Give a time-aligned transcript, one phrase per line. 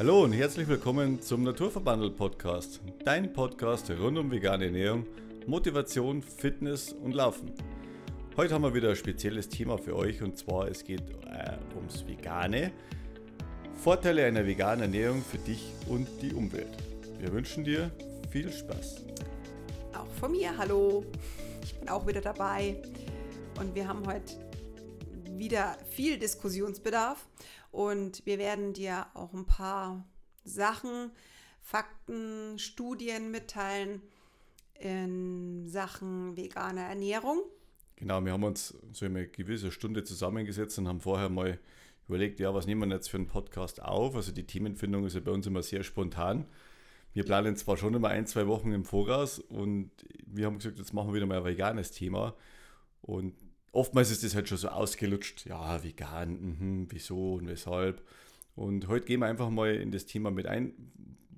[0.00, 5.04] Hallo und herzlich willkommen zum Naturverbandel Podcast, dein Podcast rund um vegane Ernährung,
[5.46, 7.52] Motivation, Fitness und Laufen.
[8.34, 12.06] Heute haben wir wieder ein spezielles Thema für euch und zwar es geht äh, ums
[12.06, 12.72] Vegane.
[13.74, 16.78] Vorteile einer veganen Ernährung für dich und die Umwelt.
[17.18, 17.90] Wir wünschen dir
[18.30, 19.04] viel Spaß.
[19.92, 21.04] Auch von mir, hallo.
[21.62, 22.76] Ich bin auch wieder dabei
[23.60, 24.32] und wir haben heute
[25.36, 27.29] wieder viel Diskussionsbedarf
[27.70, 30.04] und wir werden dir auch ein paar
[30.44, 31.12] Sachen,
[31.60, 34.02] Fakten, Studien mitteilen
[34.74, 37.42] in Sachen veganer Ernährung.
[37.96, 41.58] Genau, wir haben uns so eine gewisse Stunde zusammengesetzt und haben vorher mal
[42.08, 44.16] überlegt, ja, was nehmen wir jetzt für einen Podcast auf?
[44.16, 46.46] Also die Themenfindung ist ja bei uns immer sehr spontan.
[47.12, 49.90] Wir planen zwar schon immer ein, zwei Wochen im Voraus und
[50.26, 52.34] wir haben gesagt, jetzt machen wir wieder mal ein veganes Thema.
[53.02, 53.34] Und
[53.72, 58.02] oftmals ist das halt schon so ausgelutscht, ja, vegan, mh, wieso und weshalb.
[58.54, 60.72] Und heute gehen wir einfach mal in das Thema mit ein,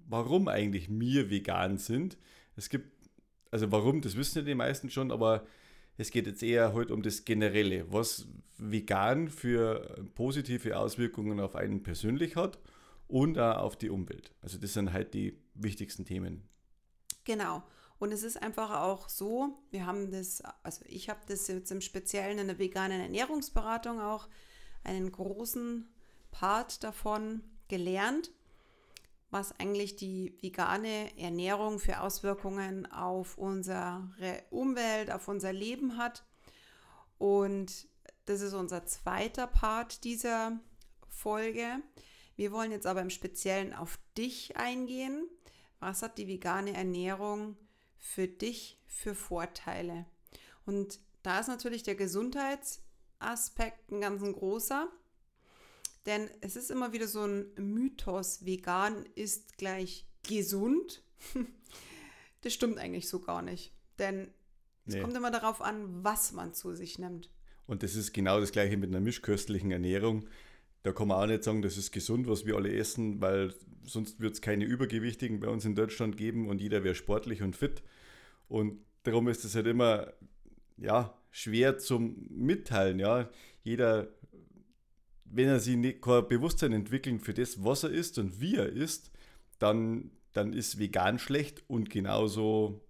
[0.09, 2.19] warum eigentlich wir vegan sind.
[2.57, 2.87] Es gibt,
[3.51, 5.47] also warum, das wissen ja die meisten schon, aber
[5.99, 8.27] es geht jetzt eher heute um das Generelle, was
[8.59, 12.59] vegan für positive Auswirkungen auf einen persönlich hat
[13.09, 14.33] und auch auf die Umwelt.
[14.41, 16.43] Also das sind halt die wichtigsten Themen.
[17.25, 17.63] Genau.
[18.03, 21.81] Und es ist einfach auch so, wir haben das, also ich habe das jetzt im
[21.81, 24.29] Speziellen in der veganen Ernährungsberatung auch
[24.83, 25.89] einen großen
[26.33, 28.33] Part davon gelernt,
[29.31, 34.03] was eigentlich die vegane Ernährung für Auswirkungen auf unsere
[34.51, 36.25] Umwelt, auf unser Leben hat.
[37.19, 37.87] Und
[38.25, 40.59] das ist unser zweiter Part dieser
[41.07, 41.81] Folge.
[42.35, 45.29] Wir wollen jetzt aber im Speziellen auf dich eingehen.
[45.79, 47.57] Was hat die vegane Ernährung
[48.03, 50.05] für dich für Vorteile?
[50.67, 54.89] Und da ist natürlich der Gesundheitsaspekt ein ganz großer.
[56.05, 61.03] Denn es ist immer wieder so ein Mythos, vegan ist gleich gesund.
[62.41, 63.73] das stimmt eigentlich so gar nicht.
[64.01, 64.33] Denn
[64.85, 65.01] es nee.
[65.01, 67.31] kommt immer darauf an, was man zu sich nimmt.
[67.67, 70.29] Und das ist genau das gleiche mit einer mischköstlichen Ernährung.
[70.83, 73.55] Da kann man auch nicht sagen, das ist gesund, was wir alle essen, weil
[73.85, 77.55] sonst wird es keine Übergewichtigen bei uns in Deutschland geben und jeder wäre sportlich und
[77.57, 77.83] fit.
[78.49, 80.13] Und darum ist es halt immer
[80.77, 82.99] ja, schwer zum Mitteilen.
[82.99, 83.31] Ja.
[83.63, 84.09] Jeder,
[85.25, 88.69] wenn er sich nicht, kein Bewusstsein entwickelt für das, was er isst und wie er
[88.69, 89.11] isst,
[89.59, 92.81] dann, dann ist vegan schlecht und genauso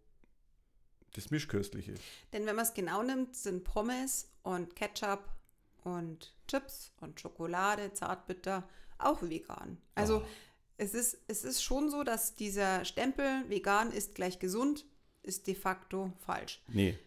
[1.13, 1.95] das Mischköstliche.
[2.33, 5.23] Denn wenn man es genau nimmt, sind Pommes und Ketchup
[5.85, 9.79] und Chips und Schokolade, Zartbitter auch vegan.
[9.95, 10.27] Also oh.
[10.77, 14.87] es, ist, es ist schon so, dass dieser Stempel vegan ist gleich gesund,
[15.23, 16.63] ist de facto falsch.
[16.69, 16.99] Nee.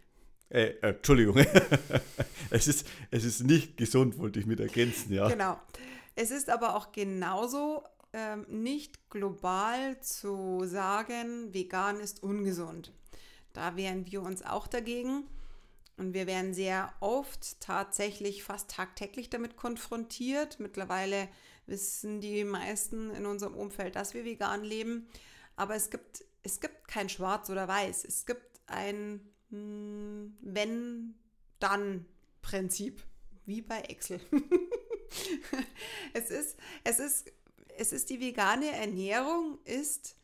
[0.49, 1.37] Äh, äh, Entschuldigung.
[2.49, 5.27] es, ist, es ist nicht gesund, wollte ich mit ergänzen, ja.
[5.27, 5.59] Genau.
[6.15, 12.93] Es ist aber auch genauso ähm, nicht global zu sagen, vegan ist ungesund.
[13.51, 15.25] Da wehren wir uns auch dagegen.
[15.97, 20.59] Und wir werden sehr oft tatsächlich fast tagtäglich damit konfrontiert.
[20.59, 21.29] Mittlerweile
[21.67, 25.07] wissen die meisten in unserem Umfeld, dass wir vegan leben.
[25.55, 28.03] Aber es gibt, es gibt kein Schwarz oder Weiß.
[28.03, 33.01] Es gibt ein hm, Wenn-Dann-Prinzip,
[33.45, 34.19] wie bei Excel.
[36.13, 37.31] es, ist, es, ist,
[37.77, 40.17] es ist die vegane Ernährung, ist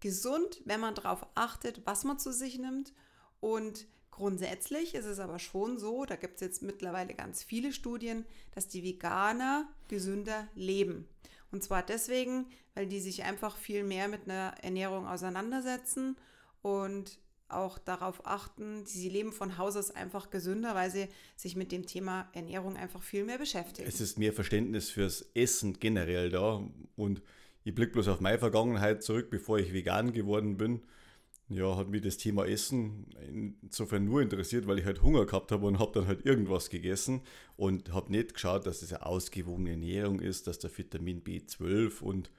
[0.00, 2.94] gesund, wenn man darauf achtet, was man zu sich nimmt
[3.40, 3.86] und
[4.18, 8.66] Grundsätzlich ist es aber schon so, da gibt es jetzt mittlerweile ganz viele Studien, dass
[8.66, 11.06] die Veganer gesünder leben.
[11.52, 16.16] Und zwar deswegen, weil die sich einfach viel mehr mit einer Ernährung auseinandersetzen
[16.62, 21.06] und auch darauf achten, sie leben von Haus aus einfach gesünder, weil sie
[21.36, 23.88] sich mit dem Thema Ernährung einfach viel mehr beschäftigen.
[23.88, 26.60] Es ist mehr Verständnis fürs Essen generell da
[26.96, 27.22] und
[27.62, 30.82] ich blicke bloß auf meine Vergangenheit zurück, bevor ich vegan geworden bin
[31.48, 33.06] ja, hat mich das Thema Essen
[33.62, 37.22] insofern nur interessiert, weil ich halt Hunger gehabt habe und habe dann halt irgendwas gegessen
[37.56, 42.30] und habe nicht geschaut, dass das eine ausgewogene Ernährung ist, dass da Vitamin B12 und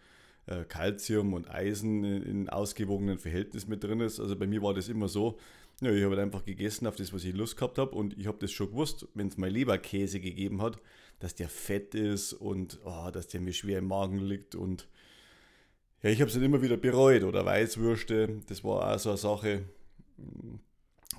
[0.45, 4.19] äh, und Eisen in, in ausgewogenen Verhältnis mit drin ist.
[4.19, 5.37] Also bei mir war das immer so,
[5.81, 8.27] ja, ich habe halt einfach gegessen auf das, was ich Lust gehabt habe und ich
[8.27, 10.77] habe das schon gewusst, wenn es mal Leberkäse gegeben hat,
[11.19, 14.87] dass der fett ist und oh, dass der mir schwer im Magen liegt und
[16.01, 19.17] ja, ich habe es dann immer wieder bereut oder Weißwürste, das war auch so eine
[19.17, 19.63] Sache.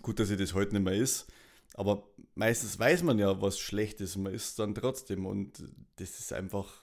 [0.03, 1.31] Gut, dass ich das heute nicht mehr ist.
[1.75, 5.63] Aber meistens weiß man ja, was schlecht ist, man isst dann trotzdem und
[5.97, 6.83] das ist einfach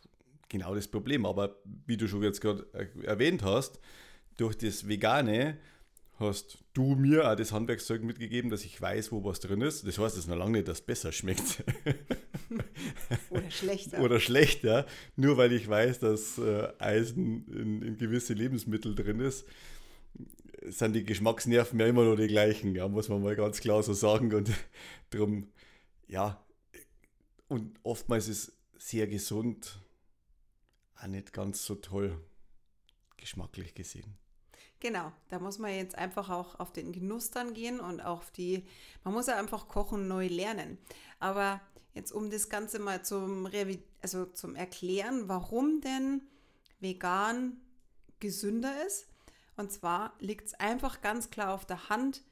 [0.49, 1.25] genau das Problem.
[1.25, 2.65] Aber wie du schon jetzt gerade
[3.03, 3.79] erwähnt hast,
[4.37, 5.57] durch das Vegane
[6.19, 9.85] hast du mir auch das Handwerkszeug mitgegeben, dass ich weiß, wo was drin ist.
[9.85, 11.63] Das heißt, es ist noch lange nicht, dass es besser schmeckt.
[13.29, 14.01] Oder schlechter.
[14.01, 19.45] Oder schlechter, nur weil ich weiß, dass äh, Eisen in, in gewisse Lebensmittel drin ist
[20.69, 23.93] sind die Geschmacksnerven ja immer noch die gleichen, ja, muss man mal ganz klar so
[23.93, 24.33] sagen.
[24.33, 24.51] Und
[25.09, 25.51] darum,
[26.07, 26.43] ja,
[27.47, 29.79] und oftmals ist sehr gesund
[30.95, 32.19] auch nicht ganz so toll,
[33.17, 34.17] geschmacklich gesehen.
[34.79, 38.67] Genau, da muss man jetzt einfach auch auf den Genuss dann gehen und auf die,
[39.03, 40.77] man muss ja einfach kochen neu lernen.
[41.19, 41.61] Aber
[41.95, 43.49] jetzt um das Ganze mal zum,
[44.01, 46.21] also zum Erklären, warum denn
[46.79, 47.59] vegan
[48.19, 49.07] gesünder ist.
[49.55, 52.23] Und zwar liegt es einfach ganz klar auf der Hand.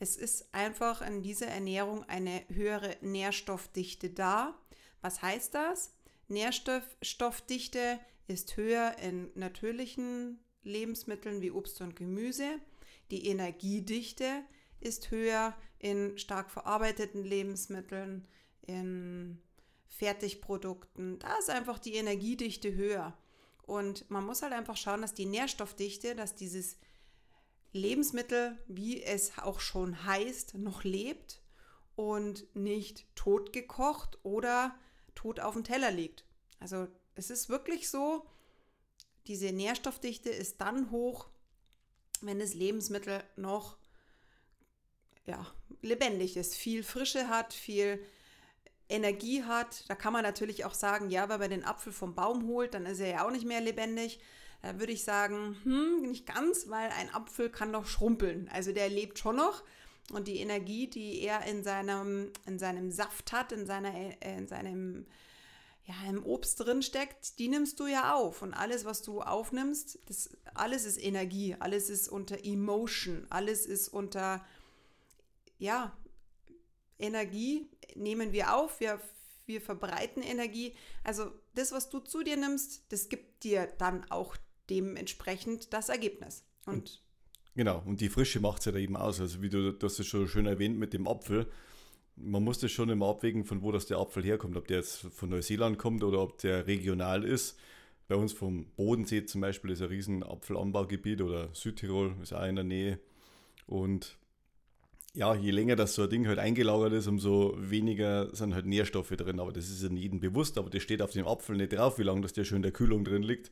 [0.00, 4.58] Es ist einfach in dieser Ernährung eine höhere Nährstoffdichte da.
[5.00, 5.94] Was heißt das?
[6.26, 12.58] Nährstoffdichte ist höher in natürlichen Lebensmitteln wie Obst und Gemüse.
[13.10, 14.42] Die Energiedichte
[14.80, 18.26] ist höher in stark verarbeiteten Lebensmitteln,
[18.62, 19.40] in
[19.88, 21.18] Fertigprodukten.
[21.18, 23.16] Da ist einfach die Energiedichte höher.
[23.62, 26.76] Und man muss halt einfach schauen, dass die Nährstoffdichte, dass dieses
[27.72, 31.40] Lebensmittel, wie es auch schon heißt, noch lebt
[31.94, 34.74] und nicht tot gekocht oder
[35.14, 36.24] tot auf dem Teller liegt.
[36.58, 38.26] Also es ist wirklich so,
[39.26, 41.26] diese Nährstoffdichte ist dann hoch,
[42.20, 43.76] wenn das Lebensmittel noch
[45.26, 45.46] ja,
[45.80, 48.04] lebendig ist, viel Frische hat, viel
[48.88, 49.88] Energie hat.
[49.88, 52.86] Da kann man natürlich auch sagen, ja, wenn man den Apfel vom Baum holt, dann
[52.86, 54.20] ist er ja auch nicht mehr lebendig.
[54.62, 58.48] Da würde ich sagen, hm, nicht ganz, weil ein Apfel kann doch schrumpeln.
[58.52, 59.64] Also der lebt schon noch.
[60.12, 64.46] Und die Energie, die er in seinem, in seinem Saft hat, in, seiner, äh, in
[64.46, 65.06] seinem
[65.84, 68.42] ja, im Obst drin steckt, die nimmst du ja auf.
[68.42, 73.88] Und alles, was du aufnimmst, das, alles ist Energie, alles ist unter Emotion, alles ist
[73.88, 74.44] unter,
[75.58, 75.96] ja,
[76.98, 79.00] Energie nehmen wir auf, wir,
[79.46, 80.74] wir verbreiten Energie.
[81.02, 84.36] Also das, was du zu dir nimmst, das gibt dir dann auch
[84.70, 86.44] dementsprechend das Ergebnis.
[86.64, 87.02] Und
[87.54, 89.20] Genau, und die Frische macht es ja da eben aus.
[89.20, 91.50] Also wie du das schon schön erwähnt mit dem Apfel
[92.16, 94.98] man muss das schon immer abwägen, von wo das der Apfel herkommt, ob der jetzt
[95.12, 97.58] von Neuseeland kommt oder ob der regional ist.
[98.08, 102.56] Bei uns vom Bodensee zum Beispiel ist ein riesen Apfelanbaugebiet oder Südtirol ist auch in
[102.56, 102.98] der Nähe.
[103.66, 104.18] Und
[105.14, 109.10] ja, je länger das so ein Ding halt eingelagert ist, umso weniger sind halt Nährstoffe
[109.10, 109.40] drin.
[109.40, 112.02] Aber das ist ja jedem bewusst, aber das steht auf dem Apfel nicht drauf, wie
[112.02, 113.50] lange das der schön in der Kühlung drin liegt.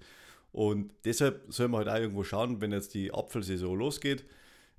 [0.53, 4.25] Und deshalb soll man halt auch irgendwo schauen, wenn jetzt die Apfelsaison losgeht,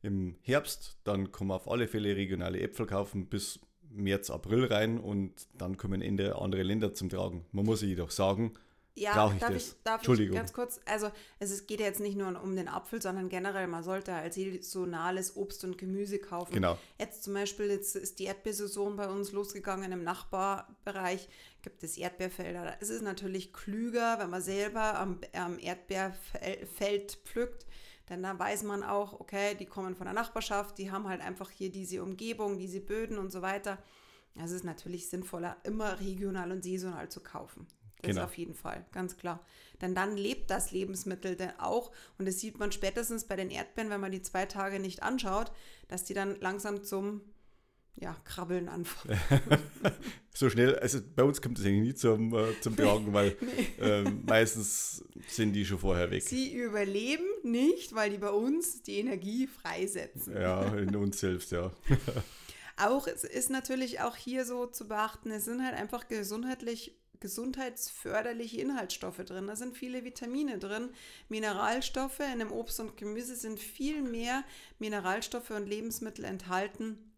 [0.01, 3.59] im Herbst, dann kann man auf alle Fälle regionale Äpfel kaufen bis
[3.93, 7.45] März, April rein und dann kommen Ende andere Länder zum Tragen.
[7.51, 8.53] Man muss jedoch sagen,
[8.93, 9.67] ja, brauche ich darf das.
[9.67, 10.33] Ich, darf Entschuldigung.
[10.33, 13.67] Ich ganz kurz, also es geht ja jetzt nicht nur um den Apfel, sondern generell,
[13.67, 16.53] man sollte halt saisonales Obst und Gemüse kaufen.
[16.53, 16.77] Genau.
[16.99, 21.29] Jetzt zum Beispiel, jetzt ist die Erdbeersaison bei uns losgegangen im Nachbarbereich,
[21.61, 22.77] gibt es Erdbeerfelder.
[22.81, 27.65] Es ist natürlich klüger, wenn man selber am, am Erdbeerfeld pflückt,
[28.09, 31.50] denn da weiß man auch, okay, die kommen von der Nachbarschaft, die haben halt einfach
[31.50, 33.77] hier diese Umgebung, diese Böden und so weiter.
[34.36, 37.68] Es ist natürlich sinnvoller, immer regional und saisonal zu kaufen.
[38.01, 38.21] Das genau.
[38.21, 39.45] ist auf jeden Fall, ganz klar.
[39.81, 41.92] Denn dann lebt das Lebensmittel denn auch.
[42.18, 45.51] Und das sieht man spätestens bei den Erdbeeren, wenn man die zwei Tage nicht anschaut,
[45.88, 47.21] dass die dann langsam zum
[47.95, 49.19] ja, Krabbeln anfangen.
[50.33, 53.67] so schnell, also bei uns kommt es eigentlich nie zum, äh, zum Tragen, weil nee.
[53.79, 56.23] ähm, meistens sind die schon vorher weg.
[56.23, 60.33] Sie überleben nicht, weil die bei uns die Energie freisetzen.
[60.33, 61.71] Ja, in uns selbst, ja.
[62.77, 68.60] auch es ist natürlich auch hier so zu beachten, es sind halt einfach gesundheitlich gesundheitsförderliche
[68.60, 69.45] Inhaltsstoffe drin.
[69.45, 70.89] Da sind viele Vitamine drin,
[71.29, 72.19] Mineralstoffe.
[72.33, 74.43] In dem Obst und Gemüse sind viel mehr
[74.79, 77.11] Mineralstoffe und Lebensmittel enthalten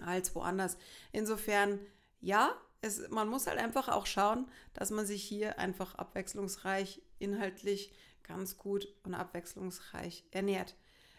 [0.00, 0.76] als woanders.
[1.12, 1.80] Insofern,
[2.20, 7.92] ja, es, man muss halt einfach auch schauen, dass man sich hier einfach abwechslungsreich, inhaltlich
[8.22, 10.76] ganz gut und abwechslungsreich ernährt.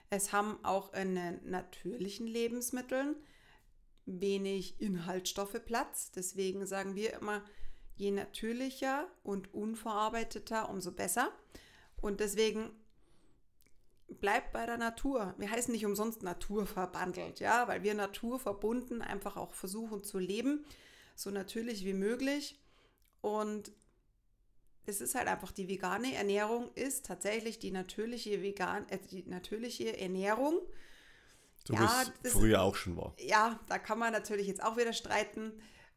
[0.09, 1.13] Es haben auch in
[1.49, 3.15] natürlichen Lebensmitteln
[4.05, 6.11] wenig Inhaltsstoffe Platz.
[6.11, 7.43] Deswegen sagen wir immer,
[7.95, 11.31] je natürlicher und unverarbeiteter, umso besser.
[12.01, 12.71] Und deswegen
[14.09, 15.33] bleibt bei der Natur.
[15.37, 20.65] Wir heißen nicht umsonst naturverbandelt, ja, weil wir naturverbunden einfach auch versuchen zu leben,
[21.15, 22.59] so natürlich wie möglich.
[23.21, 23.71] Und
[24.85, 29.97] es ist halt einfach die vegane Ernährung ist tatsächlich die natürliche vegan äh, die natürliche
[29.97, 30.59] Ernährung.
[31.67, 33.13] So ja, es früher auch schon war.
[33.19, 35.53] Ja, da kann man natürlich jetzt auch wieder streiten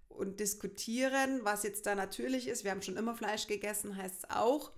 [0.08, 2.64] und diskutieren, was jetzt da natürlich ist.
[2.64, 4.72] Wir haben schon immer Fleisch gegessen, heißt es auch.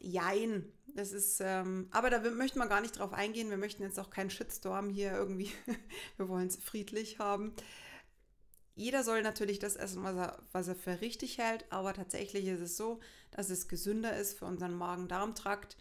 [0.00, 0.72] Jein.
[0.94, 3.50] Das ist, ähm, aber da möchten wir gar nicht drauf eingehen.
[3.50, 5.50] Wir möchten jetzt auch keinen Shitstorm hier irgendwie.
[6.16, 7.52] wir wollen es friedlich haben.
[8.76, 12.60] jeder soll natürlich das essen, was er, was er für richtig hält, aber tatsächlich ist
[12.60, 13.00] es so,
[13.32, 15.76] dass es gesünder ist für unseren Magen-Darm-Trakt,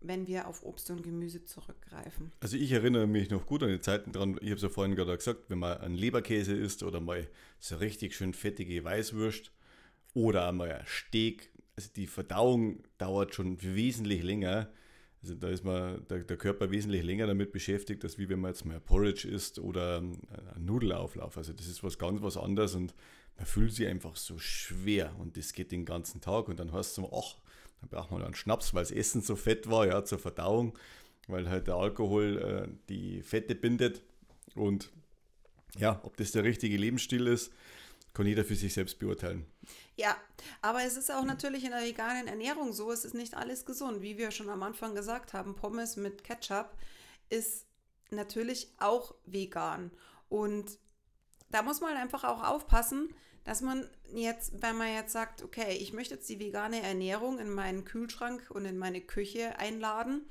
[0.00, 2.30] wenn wir auf Obst und Gemüse zurückgreifen.
[2.38, 4.94] Also ich erinnere mich noch gut an die Zeiten dran, ich habe es ja vorhin
[4.94, 7.26] gerade gesagt, wenn man einen Leberkäse isst oder mal
[7.58, 9.50] so richtig schön fettige Weißwurst
[10.14, 14.68] oder einmal ein Steak, also die Verdauung dauert schon wesentlich länger.
[15.22, 18.50] Also da ist man, der, der Körper wesentlich länger damit beschäftigt, als wie wenn man
[18.50, 20.18] jetzt mal Porridge isst oder ein
[20.58, 21.36] Nudelauflauf.
[21.36, 22.96] Also das ist was ganz was anderes und
[23.36, 26.98] man fühlt sich einfach so schwer und das geht den ganzen Tag und dann hast
[26.98, 27.36] du so, ach,
[27.80, 30.76] dann braucht man einen Schnaps, weil das Essen so fett war, ja, zur Verdauung,
[31.28, 34.02] weil halt der Alkohol äh, die Fette bindet.
[34.56, 34.90] Und
[35.78, 37.52] ja, ob das der richtige Lebensstil ist,
[38.14, 39.46] kann jeder für sich selbst beurteilen.
[39.96, 40.16] Ja,
[40.62, 44.02] aber es ist auch natürlich in der veganen Ernährung so, es ist nicht alles gesund.
[44.02, 46.70] Wie wir schon am Anfang gesagt haben, Pommes mit Ketchup
[47.28, 47.66] ist
[48.10, 49.90] natürlich auch vegan.
[50.28, 50.78] Und
[51.50, 55.92] da muss man einfach auch aufpassen, dass man jetzt, wenn man jetzt sagt, okay, ich
[55.92, 60.26] möchte jetzt die vegane Ernährung in meinen Kühlschrank und in meine Küche einladen,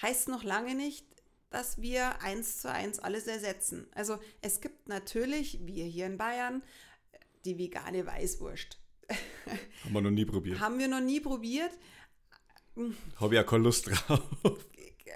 [0.00, 1.06] heißt noch lange nicht,
[1.52, 3.86] dass wir eins zu eins alles ersetzen.
[3.94, 6.62] Also es gibt natürlich, wir hier in Bayern,
[7.44, 8.78] die vegane Weißwurst.
[9.84, 10.60] Haben wir noch nie probiert.
[10.60, 11.72] Haben wir noch nie probiert.
[13.16, 14.22] Habe ja keine Lust drauf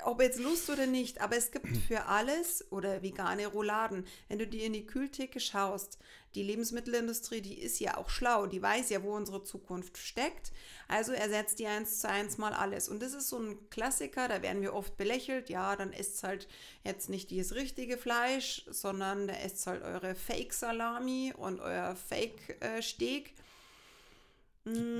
[0.04, 4.06] ob jetzt Lust oder nicht, aber es gibt für alles oder vegane Rouladen.
[4.28, 5.98] Wenn du dir in die Kühltheke schaust,
[6.34, 10.52] die Lebensmittelindustrie, die ist ja auch schlau, die weiß ja, wo unsere Zukunft steckt.
[10.86, 12.88] Also ersetzt die eins zu eins mal alles.
[12.88, 15.48] Und das ist so ein Klassiker, da werden wir oft belächelt.
[15.48, 16.46] Ja, dann isst halt
[16.84, 23.34] jetzt nicht dieses richtige Fleisch, sondern da isst halt eure Fake-Salami und euer Fake-Steak.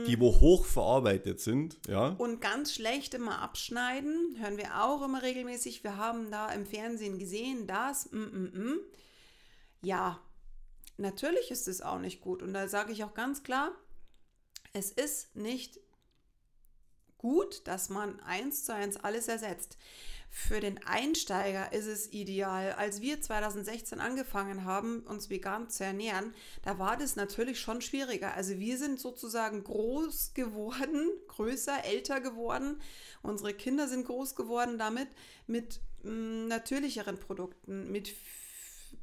[0.06, 2.08] Die wo hoch verarbeitet sind, ja.
[2.18, 5.84] Und ganz schlecht immer abschneiden, hören wir auch immer regelmäßig.
[5.84, 8.80] Wir haben da im Fernsehen gesehen, das, mm, mm, mm.
[9.82, 10.20] ja,
[10.96, 12.42] natürlich ist es auch nicht gut.
[12.42, 13.72] Und da sage ich auch ganz klar,
[14.72, 15.80] es ist nicht
[17.18, 19.78] gut, dass man eins zu eins alles ersetzt.
[20.38, 22.72] Für den Einsteiger ist es ideal.
[22.72, 28.34] Als wir 2016 angefangen haben, uns vegan zu ernähren, da war das natürlich schon schwieriger.
[28.34, 32.82] Also wir sind sozusagen groß geworden, größer, älter geworden.
[33.22, 35.08] Unsere Kinder sind groß geworden damit,
[35.46, 38.14] mit mh, mm, natürlicheren Produkten, mit,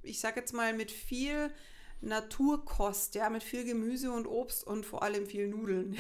[0.04, 1.50] ich sage jetzt mal, mit viel
[2.02, 5.98] Naturkost, ja, mit viel Gemüse und Obst und vor allem viel Nudeln.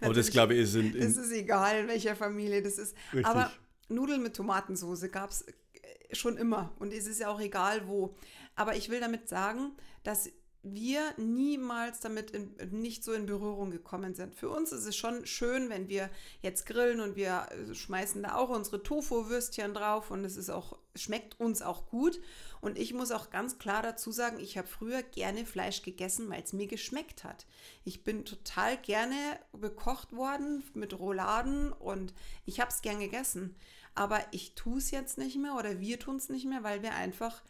[0.00, 2.94] Aber das glaube ich ist in, in Das ist egal, in welcher Familie das ist.
[3.12, 3.26] Richtig.
[3.26, 3.50] Aber
[3.88, 8.14] Nudeln mit Tomatensauce gab es äh, schon immer und es ist ja auch egal wo.
[8.54, 10.30] Aber ich will damit sagen, dass
[10.74, 14.34] wir niemals damit in, nicht so in Berührung gekommen sind.
[14.34, 16.10] Für uns ist es schon schön, wenn wir
[16.42, 20.78] jetzt grillen und wir äh, schmeißen da auch unsere Tofu-Würstchen drauf und es ist auch,
[20.96, 22.20] schmeckt uns auch gut.
[22.60, 26.42] Und ich muss auch ganz klar dazu sagen, ich habe früher gerne Fleisch gegessen, weil
[26.42, 27.46] es mir geschmeckt hat.
[27.84, 29.14] Ich bin total gerne
[29.52, 32.12] bekocht worden mit Rouladen und
[32.44, 33.54] ich habe es gern gegessen.
[33.96, 36.94] Aber ich tue es jetzt nicht mehr oder wir tun es nicht mehr, weil wir
[36.94, 37.42] einfach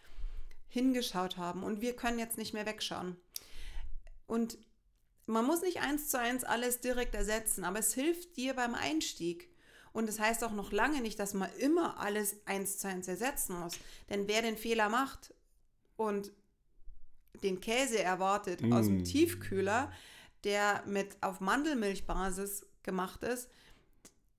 [0.68, 3.16] hingeschaut haben und wir können jetzt nicht mehr wegschauen.
[4.26, 4.58] Und
[5.26, 9.50] man muss nicht eins zu eins alles direkt ersetzen, aber es hilft dir beim Einstieg.
[9.92, 13.58] Und das heißt auch noch lange nicht, dass man immer alles eins zu eins ersetzen
[13.58, 13.78] muss.
[14.08, 15.34] Denn wer den Fehler macht
[15.96, 16.32] und
[17.42, 18.72] den Käse erwartet mm.
[18.72, 19.04] aus dem mm.
[19.04, 19.90] Tiefkühler,
[20.44, 23.48] der mit auf Mandelmilchbasis gemacht ist,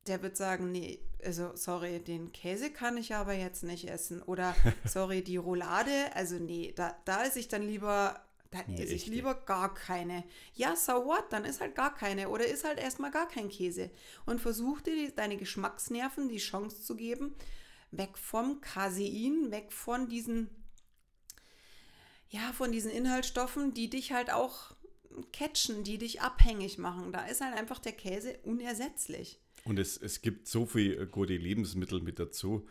[0.08, 4.22] der wird sagen, nee, also sorry, den Käse kann ich aber jetzt nicht essen.
[4.22, 8.22] Oder sorry, die Roulade, also nee, da, da esse ich dann lieber,
[8.52, 10.24] da nee, esse ich lieber gar keine.
[10.54, 11.26] Ja, so what?
[11.32, 12.30] Dann ist halt gar keine.
[12.30, 13.90] Oder ist halt erstmal gar kein Käse.
[14.26, 17.36] Und versuch dir die, deine Geschmacksnerven die Chance zu geben,
[17.92, 20.50] weg vom Casein, weg von diesen,
[22.30, 24.76] ja, von diesen Inhaltsstoffen, die dich halt auch
[25.34, 27.12] catchen, die dich abhängig machen.
[27.12, 29.40] Da ist halt einfach der Käse unersetzlich.
[29.68, 32.66] Und es, es gibt so viele gute Lebensmittel mit dazu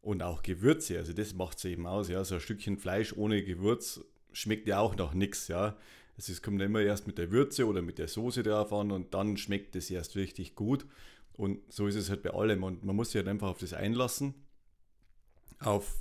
[0.00, 0.96] und auch Gewürze.
[0.96, 2.08] Also das macht es eben aus.
[2.08, 4.00] Ja, so ein Stückchen Fleisch ohne Gewürz
[4.32, 5.48] schmeckt ja auch noch nichts.
[5.48, 5.76] Ja,
[6.16, 9.12] also es kommt immer erst mit der Würze oder mit der Soße drauf an und
[9.12, 10.86] dann schmeckt es erst richtig gut.
[11.32, 12.62] Und so ist es halt bei allem.
[12.62, 14.34] Und man muss sich halt einfach auf das einlassen,
[15.58, 16.00] auf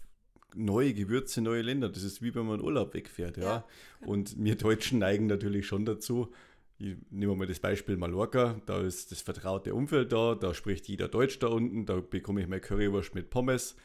[0.54, 1.90] neue Gewürze, neue Länder.
[1.90, 3.38] Das ist wie wenn man Urlaub wegfährt.
[3.38, 3.44] Ja.
[3.44, 3.66] ja.
[4.06, 6.32] Und wir Deutschen neigen natürlich schon dazu,
[6.80, 11.08] ich nehme mal das Beispiel Mallorca, da ist das vertraute Umfeld da, da spricht jeder
[11.10, 13.76] Deutsch da unten, da bekomme ich meine Currywurst mit Pommes,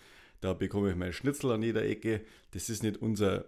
[0.41, 2.25] da bekomme ich meinen Schnitzel an jeder Ecke.
[2.53, 3.47] Das ist nicht unser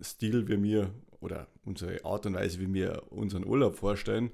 [0.00, 4.30] Stil, wie wir, oder unsere Art und Weise, wie wir unseren Urlaub vorstellen.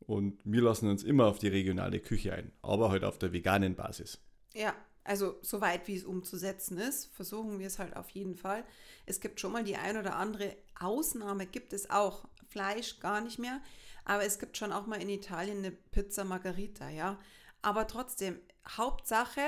[0.00, 3.74] Und wir lassen uns immer auf die regionale Küche ein, aber halt auf der veganen
[3.76, 4.18] Basis.
[4.52, 8.64] Ja, Also soweit wie es umzusetzen ist, versuchen wir es halt auf jeden Fall.
[9.04, 12.26] Es gibt schon mal die ein oder andere Ausnahme, gibt es auch.
[12.54, 13.60] Fleisch gar nicht mehr,
[14.04, 17.18] aber es gibt schon auch mal in Italien eine Pizza Margarita, ja.
[17.62, 18.38] Aber trotzdem,
[18.76, 19.42] Hauptsache,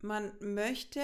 [0.00, 1.00] man möchte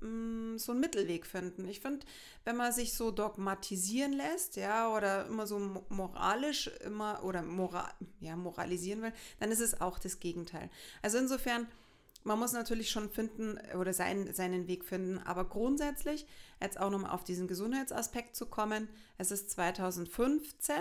[0.00, 1.66] mm, so einen Mittelweg finden.
[1.66, 2.06] Ich finde,
[2.44, 8.36] wenn man sich so dogmatisieren lässt, ja, oder immer so moralisch immer oder moral, ja,
[8.36, 10.70] moralisieren will, dann ist es auch das Gegenteil.
[11.02, 11.66] Also insofern,
[12.24, 16.26] man muss natürlich schon finden oder sein, seinen Weg finden, aber grundsätzlich,
[16.60, 20.74] jetzt auch nochmal auf diesen Gesundheitsaspekt zu kommen, es ist 2015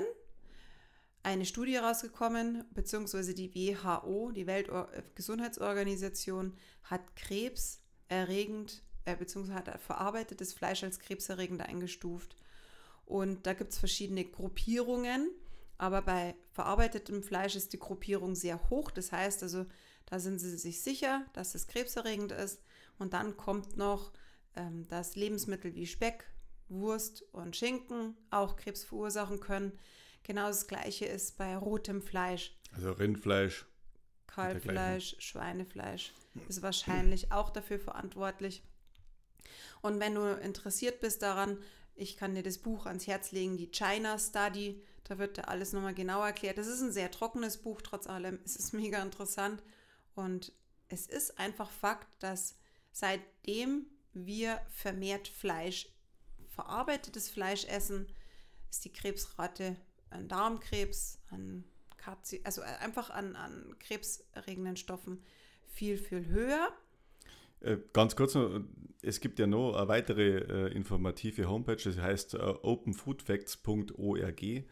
[1.23, 6.53] eine Studie rausgekommen, beziehungsweise die WHO, die Weltgesundheitsorganisation,
[6.83, 12.37] hat krebserregend, äh, beziehungsweise hat verarbeitetes Fleisch als krebserregend eingestuft.
[13.05, 15.29] Und da gibt es verschiedene Gruppierungen,
[15.77, 18.91] aber bei verarbeitetem Fleisch ist die Gruppierung sehr hoch.
[18.91, 19.65] Das heißt also,
[20.07, 22.61] da sind sie sich sicher, dass es krebserregend ist.
[22.97, 24.11] Und dann kommt noch,
[24.55, 26.25] ähm, dass Lebensmittel wie Speck,
[26.69, 29.77] Wurst und Schinken auch Krebs verursachen können.
[30.23, 32.57] Genau das gleiche ist bei rotem Fleisch.
[32.73, 33.65] Also Rindfleisch.
[34.27, 36.13] Kalbfleisch, Schweinefleisch
[36.47, 38.63] ist wahrscheinlich auch dafür verantwortlich.
[39.81, 41.57] Und wenn du interessiert bist daran,
[41.95, 44.83] ich kann dir das Buch ans Herz legen, die China Study.
[45.05, 46.57] Da wird da alles nochmal genau erklärt.
[46.57, 48.39] Das ist ein sehr trockenes Buch, trotz allem.
[48.45, 49.63] Es ist mega interessant.
[50.17, 50.51] Und
[50.89, 52.57] es ist einfach Fakt, dass
[52.91, 55.89] seitdem wir vermehrt Fleisch,
[56.47, 58.07] verarbeitetes Fleisch essen,
[58.69, 59.77] ist die Krebsrate
[60.09, 61.63] an Darmkrebs, an
[61.97, 65.23] Karzi also einfach an, an krebserregenden Stoffen
[65.67, 66.71] viel, viel höher.
[67.59, 68.61] Äh, ganz kurz noch,
[69.01, 74.65] es gibt ja noch eine weitere äh, informative Homepage, das heißt äh, openfoodfacts.org,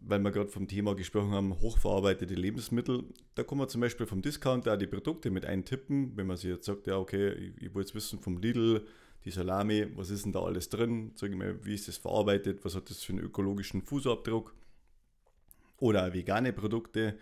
[0.00, 3.04] weil wir gerade vom Thema gesprochen haben, hochverarbeitete Lebensmittel.
[3.34, 6.66] Da kann man zum Beispiel vom Discounter die Produkte mit eintippen, wenn man sich jetzt
[6.66, 8.86] sagt, ja okay, ich, ich will jetzt wissen vom Lidl,
[9.24, 11.12] die Salami, was ist denn da alles drin?
[11.14, 12.64] Sag ich mal, wie ist das verarbeitet?
[12.64, 14.54] Was hat das für einen ökologischen Fußabdruck?
[15.76, 17.18] Oder vegane Produkte.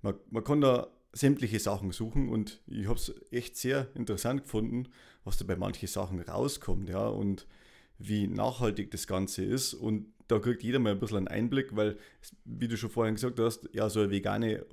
[0.00, 4.88] Man, man kann da sämtliche Sachen suchen und ich habe es echt sehr interessant gefunden,
[5.24, 7.46] was da bei manchen Sachen rauskommt, ja, und
[7.98, 9.74] wie nachhaltig das Ganze ist.
[9.74, 11.96] Und da kriegt jeder mal ein bisschen einen Einblick, weil,
[12.44, 14.64] wie du schon vorhin gesagt hast, ja, so eine vegane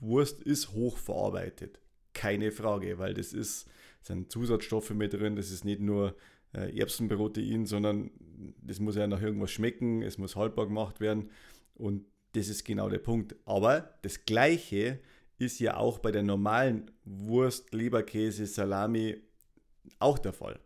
[0.00, 1.80] Wurst ist hochverarbeitet.
[2.12, 3.68] Keine Frage, weil das ist
[4.06, 5.36] sind Zusatzstoffe mit drin.
[5.36, 6.16] Das ist nicht nur
[6.52, 8.10] äh, Erbsenprotein, sondern
[8.62, 11.30] das muss ja nach irgendwas schmecken, es muss haltbar gemacht werden.
[11.74, 13.34] Und das ist genau der Punkt.
[13.44, 15.00] Aber das Gleiche
[15.38, 19.16] ist ja auch bei der normalen Wurst, Leberkäse, Salami
[19.98, 20.60] auch der Fall.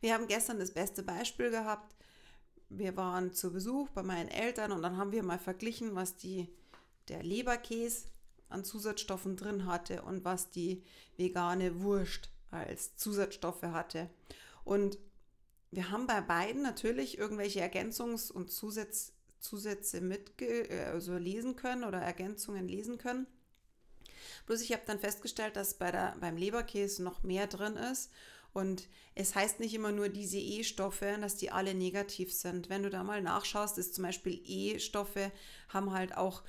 [0.00, 1.94] Wir haben gestern das beste Beispiel gehabt.
[2.68, 6.48] Wir waren zu Besuch bei meinen Eltern und dann haben wir mal verglichen, was die,
[7.08, 8.08] der Leberkäse
[8.48, 10.82] an Zusatzstoffen drin hatte und was die
[11.16, 14.10] vegane Wurst als Zusatzstoffe hatte.
[14.64, 14.98] Und
[15.70, 21.84] wir haben bei beiden natürlich irgendwelche Ergänzungs- und Zusatz, Zusätze mit äh, also lesen können
[21.84, 23.26] oder Ergänzungen lesen können.
[24.46, 28.10] Bloß ich habe dann festgestellt, dass bei der, beim Leberkäse noch mehr drin ist.
[28.58, 32.68] Und es heißt nicht immer nur diese E-Stoffe, dass die alle negativ sind.
[32.68, 35.30] Wenn du da mal nachschaust, ist zum Beispiel E-Stoffe
[35.68, 36.42] haben halt auch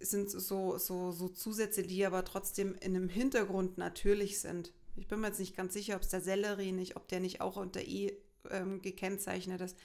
[0.00, 4.72] sind so, so, so Zusätze, die aber trotzdem in einem Hintergrund natürlich sind.
[4.96, 7.42] Ich bin mir jetzt nicht ganz sicher, ob es der Sellerie nicht, ob der nicht
[7.42, 8.16] auch unter E
[8.50, 9.76] ähm, gekennzeichnet ist.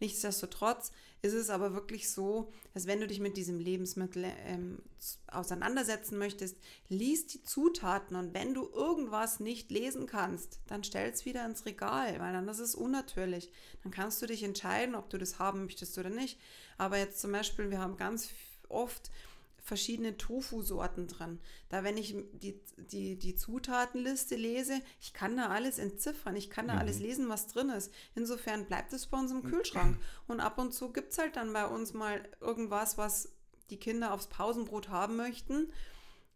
[0.00, 0.90] Nichtsdestotrotz
[1.22, 4.78] ist es aber wirklich so, dass wenn du dich mit diesem Lebensmittel ähm,
[5.28, 6.56] auseinandersetzen möchtest,
[6.88, 11.64] liest die Zutaten und wenn du irgendwas nicht lesen kannst, dann stell es wieder ins
[11.66, 13.50] Regal, weil dann ist unnatürlich.
[13.84, 16.40] Dann kannst du dich entscheiden, ob du das haben möchtest oder nicht.
[16.78, 18.30] Aber jetzt zum Beispiel, wir haben ganz
[18.68, 19.10] oft
[19.62, 21.38] verschiedene Tofu-Sorten drin.
[21.68, 26.66] Da, wenn ich die, die, die Zutatenliste lese, ich kann da alles entziffern, ich kann
[26.66, 26.80] da mhm.
[26.80, 27.92] alles lesen, was drin ist.
[28.16, 29.98] Insofern bleibt es bei uns im Kühlschrank.
[30.26, 33.32] Und ab und zu gibt es halt dann bei uns mal irgendwas, was
[33.70, 35.72] die Kinder aufs Pausenbrot haben möchten.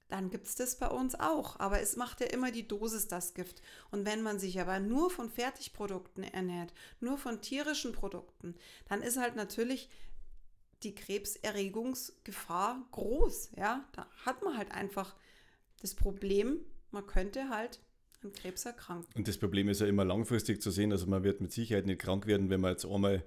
[0.09, 1.59] Dann gibt es das bei uns auch.
[1.59, 3.61] Aber es macht ja immer die Dosis das Gift.
[3.91, 8.55] Und wenn man sich aber nur von Fertigprodukten ernährt, nur von tierischen Produkten,
[8.89, 9.89] dann ist halt natürlich
[10.83, 13.53] die Krebserregungsgefahr groß.
[13.57, 15.15] Ja, da hat man halt einfach
[15.81, 16.59] das Problem,
[16.91, 17.81] man könnte halt
[18.23, 19.13] an Krebs erkranken.
[19.15, 20.93] Und das Problem ist ja immer langfristig zu sehen.
[20.93, 23.23] Also man wird mit Sicherheit nicht krank werden, wenn man jetzt einmal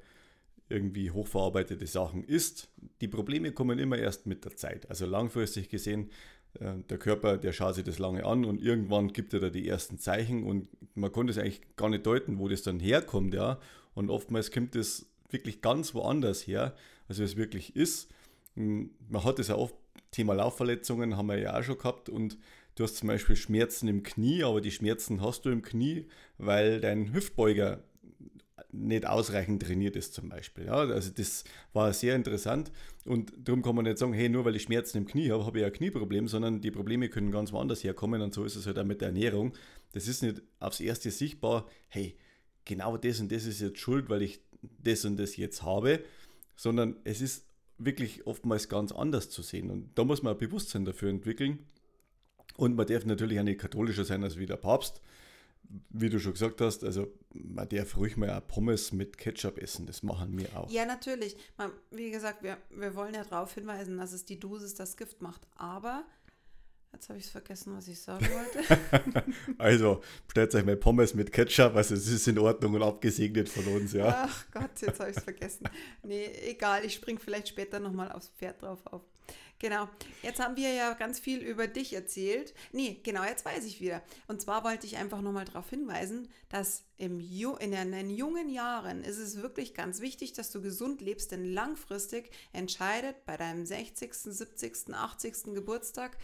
[0.67, 2.69] irgendwie hochverarbeitete Sachen isst.
[3.01, 4.89] Die Probleme kommen immer erst mit der Zeit.
[4.89, 6.11] Also langfristig gesehen,
[6.59, 9.67] äh, der Körper, der schaut sich das lange an und irgendwann gibt er da die
[9.67, 13.59] ersten Zeichen und man konnte es eigentlich gar nicht deuten, wo das dann herkommt, ja.
[13.95, 16.75] Und oftmals kommt es wirklich ganz woanders her,
[17.07, 18.09] als es wirklich ist.
[18.55, 19.75] Hm, man hat es ja oft,
[20.11, 22.37] Thema Laufverletzungen haben wir ja auch schon gehabt und
[22.75, 26.81] du hast zum Beispiel Schmerzen im Knie, aber die Schmerzen hast du im Knie, weil
[26.81, 27.83] dein Hüftbeuger
[28.71, 30.65] nicht ausreichend trainiert ist zum Beispiel.
[30.65, 32.71] Ja, also das war sehr interessant
[33.05, 35.59] und darum kann man nicht sagen, hey, nur weil ich Schmerzen im Knie habe, habe
[35.59, 38.77] ich ein Knieproblem, sondern die Probleme können ganz woanders herkommen und so ist es halt
[38.77, 39.53] auch mit der Ernährung.
[39.93, 42.15] Das ist nicht aufs Erste sichtbar, hey,
[42.65, 46.03] genau das und das ist jetzt schuld, weil ich das und das jetzt habe,
[46.55, 47.45] sondern es ist
[47.77, 51.59] wirklich oftmals ganz anders zu sehen und da muss man ein Bewusstsein dafür entwickeln
[52.57, 55.01] und man darf natürlich auch nicht katholischer sein als wie der Papst
[55.89, 59.85] wie du schon gesagt hast, also man darf ruhig mal auch Pommes mit Ketchup essen,
[59.85, 60.69] das machen wir auch.
[60.71, 61.37] Ja, natürlich.
[61.57, 65.21] Man, wie gesagt, wir, wir wollen ja darauf hinweisen, dass es die Dosis das Gift
[65.21, 65.41] macht.
[65.55, 66.05] Aber,
[66.93, 69.23] jetzt habe ich es vergessen, was ich sagen wollte.
[69.57, 73.65] also, bestellt euch mal Pommes mit Ketchup, also es ist in Ordnung und abgesegnet von
[73.67, 74.27] uns, ja.
[74.27, 75.69] Ach Gott, jetzt habe ich es vergessen.
[76.03, 79.01] Nee, egal, ich springe vielleicht später nochmal aufs Pferd drauf auf.
[79.59, 79.89] Genau.
[80.23, 82.53] Jetzt haben wir ja ganz viel über dich erzählt.
[82.71, 84.01] Nee, genau, jetzt weiß ich wieder.
[84.27, 89.03] Und zwar wollte ich einfach nochmal darauf hinweisen, dass im Ju in den jungen Jahren
[89.03, 94.13] ist es wirklich ganz wichtig, dass du gesund lebst, denn langfristig entscheidet bei deinem 60.,
[94.13, 95.53] 70., 80.
[95.53, 96.17] Geburtstag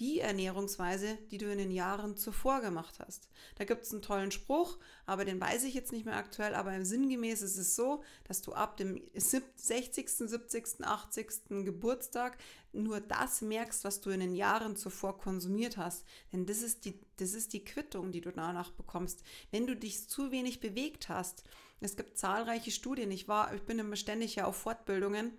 [0.00, 3.28] die Ernährungsweise, die du in den Jahren zuvor gemacht hast.
[3.56, 6.74] Da gibt es einen tollen Spruch, aber den weiß ich jetzt nicht mehr aktuell, aber
[6.74, 11.28] im sinngemäß ist es so, dass du ab dem 60., 70., 80.
[11.64, 12.38] Geburtstag
[12.72, 16.06] nur das merkst, was du in den Jahren zuvor konsumiert hast.
[16.32, 19.22] Denn das ist die, das ist die Quittung, die du danach bekommst.
[19.50, 21.44] Wenn du dich zu wenig bewegt hast,
[21.80, 25.32] es gibt zahlreiche Studien, ich war, ich bin immer ständig ja auf Fortbildungen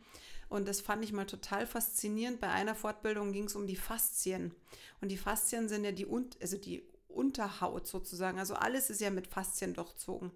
[0.52, 2.42] und das fand ich mal total faszinierend.
[2.42, 4.54] Bei einer Fortbildung ging es um die Faszien.
[5.00, 6.06] Und die Faszien sind ja die,
[6.42, 8.38] also die Unterhaut sozusagen.
[8.38, 10.30] Also alles ist ja mit Faszien durchzogen.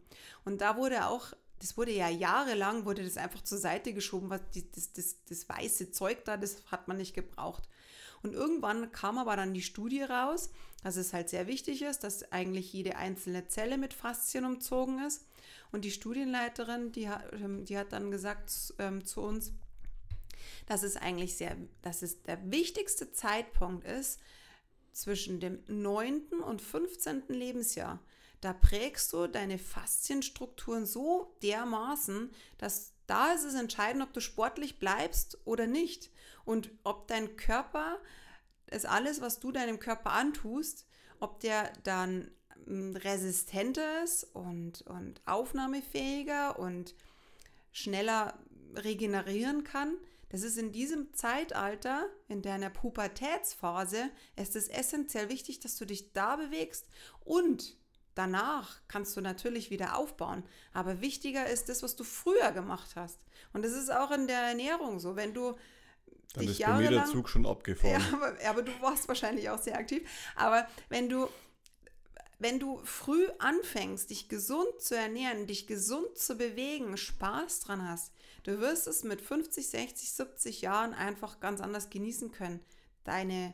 [0.45, 4.39] Und da wurde auch, das wurde ja jahrelang, wurde das einfach zur Seite geschoben, was
[4.54, 7.67] die, das, das, das weiße Zeug da, das hat man nicht gebraucht.
[8.23, 10.49] Und irgendwann kam aber dann die Studie raus,
[10.82, 15.25] dass es halt sehr wichtig ist, dass eigentlich jede einzelne Zelle mit Faszien umzogen ist.
[15.73, 17.10] Und die Studienleiterin, die,
[17.65, 19.51] die hat dann gesagt ähm, zu uns,
[20.65, 24.19] dass es eigentlich sehr, dass es der wichtigste Zeitpunkt ist
[24.91, 26.41] zwischen dem 9.
[26.45, 27.23] und 15.
[27.27, 27.99] Lebensjahr.
[28.41, 34.79] Da prägst du deine Faszienstrukturen so dermaßen, dass da ist es entscheidend, ob du sportlich
[34.79, 36.12] bleibst oder nicht.
[36.43, 37.99] Und ob dein Körper,
[38.67, 40.86] ist alles, was du deinem Körper antust,
[41.19, 42.31] ob der dann
[42.65, 46.95] hm, resistenter ist und, und aufnahmefähiger und
[47.71, 48.38] schneller
[48.75, 49.95] regenerieren kann,
[50.36, 56.12] das ist in diesem Zeitalter, in deiner Pubertätsphase, ist es essentiell wichtig, dass du dich
[56.12, 56.86] da bewegst
[57.21, 57.78] und
[58.15, 60.43] danach kannst du natürlich wieder aufbauen.
[60.74, 63.21] Aber wichtiger ist das, was du früher gemacht hast.
[63.54, 65.15] Und das ist auch in der Ernährung so.
[65.15, 65.56] Wenn du
[66.34, 68.02] dann dich ist bei mir der Zug schon abgefahren.
[68.02, 70.06] Ja, aber, aber du warst wahrscheinlich auch sehr aktiv.
[70.36, 71.30] Aber wenn du
[72.39, 78.12] wenn du früh anfängst, dich gesund zu ernähren, dich gesund zu bewegen, Spaß dran hast,
[78.45, 82.60] du wirst es mit 50, 60, 70 Jahren einfach ganz anders genießen können.
[83.03, 83.53] Deine,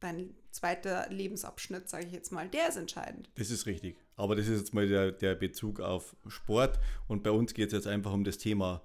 [0.00, 3.30] dein zweiter Lebensabschnitt, sage ich jetzt mal, der ist entscheidend.
[3.36, 3.96] Das ist richtig.
[4.16, 6.78] Aber das ist jetzt mal der, der Bezug auf Sport.
[7.06, 8.82] Und bei uns geht es jetzt einfach um das Thema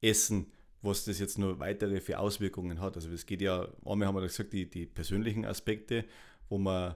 [0.00, 2.96] Essen was das jetzt nur weitere für Auswirkungen hat.
[2.96, 6.04] Also es geht ja, einmal haben wir gesagt, die, die persönlichen Aspekte,
[6.48, 6.94] wo man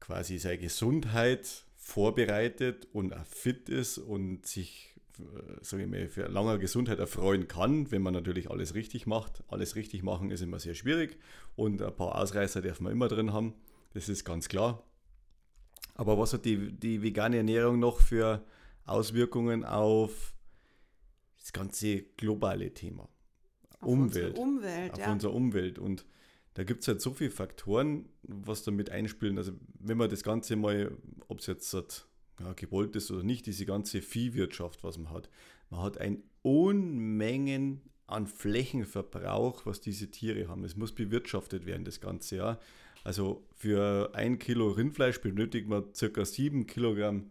[0.00, 4.93] quasi seine Gesundheit vorbereitet und auch fit ist und sich,
[5.60, 9.42] sage ich mal, für lange Gesundheit erfreuen kann, wenn man natürlich alles richtig macht.
[9.48, 11.18] Alles richtig machen ist immer sehr schwierig
[11.56, 13.54] und ein paar Ausreißer darf man immer drin haben,
[13.92, 14.82] das ist ganz klar.
[15.94, 18.44] Aber was hat die, die vegane Ernährung noch für
[18.84, 20.34] Auswirkungen auf
[21.38, 23.08] das ganze globale Thema?
[23.80, 24.38] Auf Umwelt.
[24.38, 25.12] Umwelt auf ja.
[25.12, 25.78] unsere Umwelt.
[25.78, 26.04] Und
[26.54, 29.38] da gibt es halt so viele Faktoren, was damit einspielen.
[29.38, 30.96] Also wenn man das Ganze mal,
[31.28, 31.70] ob es jetzt
[32.40, 35.28] ja, gewollt ist oder nicht, diese ganze Viehwirtschaft, was man hat.
[35.70, 40.64] Man hat ein Unmengen an Flächenverbrauch, was diese Tiere haben.
[40.64, 42.60] Es muss bewirtschaftet werden, das ganze Jahr.
[43.02, 46.24] Also für ein Kilo Rindfleisch benötigt man ca.
[46.24, 47.30] 7 Kilogramm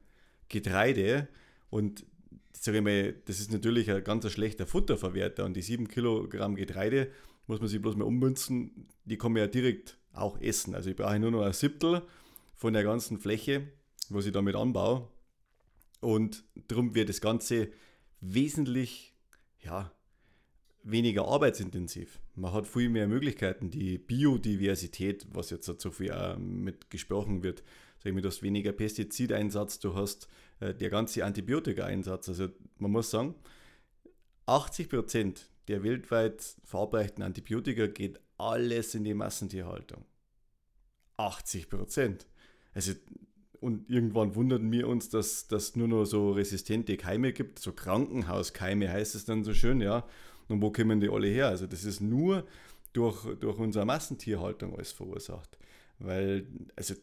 [0.49, 1.27] Getreide
[1.69, 2.05] und
[2.53, 7.09] sage ich mal, das ist natürlich ein ganz schlechter Futterverwerter und die 7 Kilogramm Getreide
[7.47, 10.75] muss man sich bloß mal ummünzen, die kann man ja direkt auch essen.
[10.75, 12.03] Also ich brauche nur noch ein Siebtel
[12.55, 13.67] von der ganzen Fläche,
[14.11, 15.07] was ich damit anbaue.
[15.99, 17.71] Und darum wird das Ganze
[18.19, 19.13] wesentlich
[19.61, 19.91] ja,
[20.83, 22.19] weniger arbeitsintensiv.
[22.35, 23.71] Man hat viel mehr Möglichkeiten.
[23.71, 27.63] Die Biodiversität, was jetzt so viel auch mit gesprochen wird,
[27.99, 30.27] sag ich mal, du hast weniger Pestizideinsatz, du hast
[30.59, 32.27] äh, der ganze Antibiotika-Einsatz.
[32.29, 33.35] Also man muss sagen,
[34.45, 40.05] 80 Prozent der weltweit verabreichten Antibiotika geht alles in die Massentierhaltung.
[41.17, 42.27] 80 Prozent.
[42.73, 42.93] Also,
[43.63, 48.91] und irgendwann wunderten wir uns, dass das nur noch so resistente Keime gibt, so Krankenhauskeime
[48.91, 50.06] heißt es dann so schön, ja.
[50.49, 51.47] Und wo kommen die alle her?
[51.47, 52.45] Also, das ist nur
[52.91, 55.58] durch, durch unsere Massentierhaltung alles verursacht.
[55.99, 56.45] Weil,
[56.76, 56.93] also,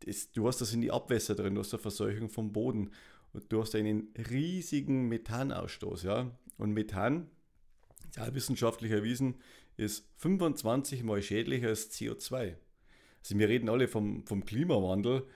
[0.00, 2.92] das, du hast das in die Abwässer drin, du hast eine Verseuchung vom Boden
[3.32, 6.30] und du hast einen riesigen Methanausstoß, ja.
[6.56, 7.28] Und Methan,
[8.32, 9.34] wissenschaftlich erwiesen,
[9.76, 12.54] ist 25 mal schädlicher als CO2.
[13.24, 15.26] Also wir reden alle vom, vom Klimawandel,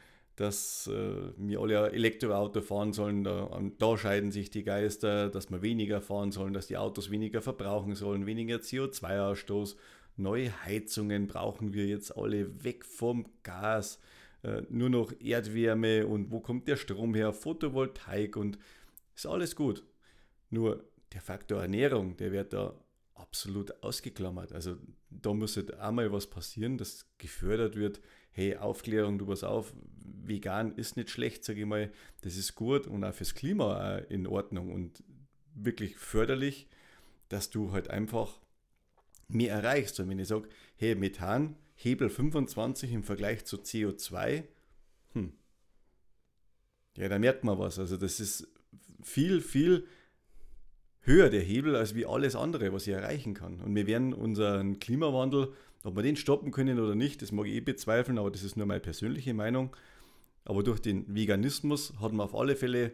[0.40, 5.60] dass äh, wir alle Elektroauto fahren sollen, da, da scheiden sich die Geister, dass wir
[5.60, 9.76] weniger fahren sollen, dass die Autos weniger verbrauchen sollen, weniger CO2-Ausstoß,
[10.16, 14.00] neue Heizungen brauchen wir jetzt alle weg vom Gas,
[14.42, 18.58] äh, nur noch Erdwärme und wo kommt der Strom her, Photovoltaik und
[19.14, 19.84] ist alles gut.
[20.48, 22.74] Nur der Faktor Ernährung, der wird da
[23.20, 24.52] absolut ausgeklammert.
[24.52, 24.76] Also
[25.10, 28.00] da muss halt einmal was passieren, dass gefördert wird,
[28.32, 29.72] hey, Aufklärung, du pass auf,
[30.04, 34.26] vegan ist nicht schlecht, sage ich mal, das ist gut und auch fürs Klima in
[34.26, 35.02] Ordnung und
[35.54, 36.68] wirklich förderlich,
[37.28, 38.40] dass du halt einfach
[39.28, 40.00] mehr erreichst.
[40.00, 44.44] Und wenn ich sage, hey, Methan, Hebel 25 im Vergleich zu CO2,
[45.12, 45.32] hm,
[46.96, 47.78] ja, da merkt man was.
[47.78, 48.48] Also das ist
[49.02, 49.86] viel, viel
[51.02, 53.60] höher der Hebel als wie alles andere, was ich erreichen kann.
[53.60, 57.54] Und wir werden unseren Klimawandel, ob wir den stoppen können oder nicht, das mag ich
[57.54, 59.74] eh bezweifeln, aber das ist nur meine persönliche Meinung.
[60.44, 62.92] Aber durch den Veganismus hat man auf alle Fälle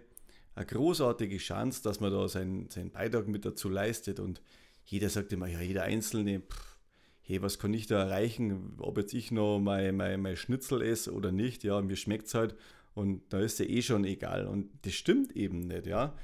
[0.55, 4.21] eine großartige Chance, dass man da seinen, seinen Beitrag mit dazu leistet.
[4.21, 4.41] Und
[4.85, 6.77] jeder sagt immer, ja, jeder Einzelne, pff,
[7.23, 11.13] hey, was kann ich da erreichen, ob jetzt ich noch mein, mein, mein Schnitzel esse
[11.13, 12.55] oder nicht, ja, mir schmeckt es halt
[12.95, 14.47] und da ist ja eh schon egal.
[14.47, 16.17] Und das stimmt eben nicht, ja.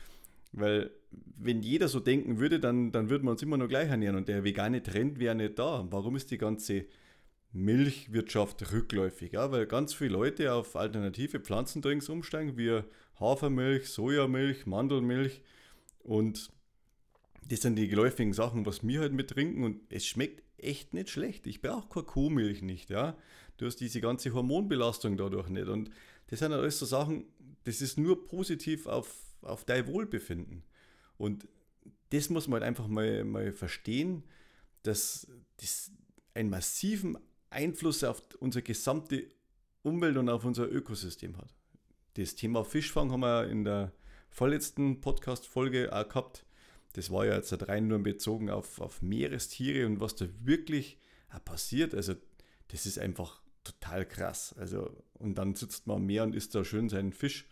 [0.53, 0.91] Weil
[1.37, 4.29] wenn jeder so denken würde, dann, dann würden wir uns immer nur gleich ernähren und
[4.29, 5.87] der vegane Trend wäre nicht da.
[5.91, 6.87] Warum ist die ganze
[7.53, 9.33] Milchwirtschaft rückläufig?
[9.33, 12.83] Ja, weil ganz viele Leute auf alternative Pflanzendrinks umsteigen, wie
[13.19, 15.43] Hafermilch, Sojamilch, Mandelmilch
[16.01, 16.51] und
[17.49, 21.11] das sind die geläufigen Sachen, was wir halt mit trinken und es schmeckt echt nicht
[21.11, 21.47] schlecht.
[21.47, 23.17] Ich brauche keine Kuhmilch nicht, ja.
[23.57, 25.91] Du hast diese ganze Hormonbelastung dadurch nicht und
[26.29, 27.27] das sind alles so Sachen,
[27.65, 30.63] das ist nur positiv auf auf dein Wohlbefinden.
[31.17, 31.47] Und
[32.11, 34.25] das muss man halt einfach mal, mal verstehen,
[34.83, 35.27] dass
[35.59, 35.91] das
[36.35, 37.19] einen massiven
[37.51, 39.27] Einfluss auf unsere gesamte
[39.83, 41.55] Umwelt und auf unser Ökosystem hat.
[42.15, 43.93] Das Thema Fischfang haben wir in der
[44.31, 46.45] vorletzten Podcast-Folge auch gehabt.
[46.95, 50.99] Das war ja jetzt rein nur bezogen auf, auf Meerestiere und was da wirklich
[51.45, 51.95] passiert.
[51.95, 52.15] Also,
[52.69, 54.55] das ist einfach total krass.
[54.59, 57.47] Also, und dann sitzt man am Meer und isst da schön seinen Fisch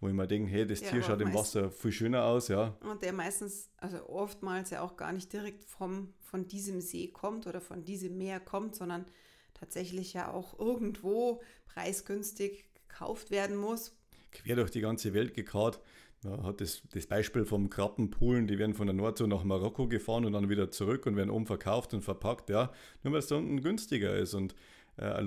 [0.00, 2.76] wo ich mir denke, hey, das ja, Tier schaut im Wasser viel schöner aus, ja.
[2.80, 7.46] Und der meistens, also oftmals ja auch gar nicht direkt vom, von diesem See kommt
[7.46, 9.04] oder von diesem Meer kommt, sondern
[9.52, 13.94] tatsächlich ja auch irgendwo preisgünstig gekauft werden muss.
[14.32, 15.80] Quer durch die ganze Welt gekarrt.
[16.22, 20.24] Man hat das, das Beispiel vom Krabbenpoolen, die werden von der Nordsee nach Marokko gefahren
[20.24, 23.36] und dann wieder zurück und werden oben verkauft und verpackt, ja, nur weil es da
[23.36, 24.34] unten günstiger ist.
[24.34, 24.54] Und
[24.96, 25.24] äh,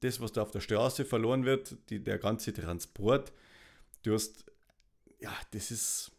[0.00, 3.32] das, was da auf der Straße verloren wird, die, der ganze Transport,
[4.08, 4.44] du hast,
[5.20, 6.12] ja, das ist,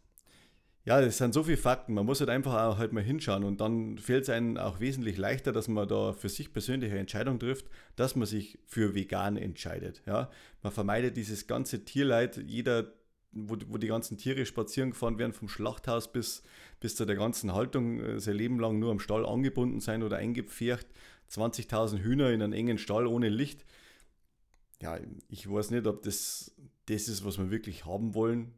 [0.86, 1.94] ja, das sind so viele Fakten.
[1.94, 5.18] Man muss halt einfach auch halt mal hinschauen und dann fällt es einem auch wesentlich
[5.18, 10.02] leichter, dass man da für sich persönliche Entscheidung trifft, dass man sich für vegan entscheidet.
[10.06, 10.30] Ja,
[10.64, 12.38] man vermeidet dieses ganze Tierleid.
[12.38, 12.94] Jeder,
[13.32, 16.44] wo, wo die ganzen Tiere spazieren gefahren werden, vom Schlachthaus bis,
[16.80, 20.18] bis zu der ganzen Haltung, äh, sein Leben lang nur am Stall angebunden sein oder
[20.18, 20.88] eingepfercht.
[21.30, 23.64] 20.000 Hühner in einem engen Stall ohne Licht.
[24.82, 24.98] Ja,
[25.28, 26.56] ich weiß nicht, ob das
[26.90, 28.54] das ist, was wir wirklich haben wollen.